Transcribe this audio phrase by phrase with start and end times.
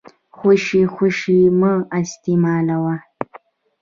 [0.37, 2.97] خوشې خوشې يې مه استيمالوئ.